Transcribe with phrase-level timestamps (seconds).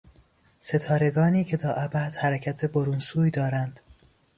[0.59, 3.79] ستارگانی که تا ابد حرکت برونسوی دارند